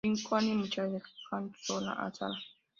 [0.03, 0.93] Lincoln y Michael
[1.29, 2.33] dejan sola a Sara.